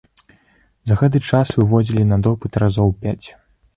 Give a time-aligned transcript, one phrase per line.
[0.91, 3.27] За гэты час выводзілі на допыт разоў пяць.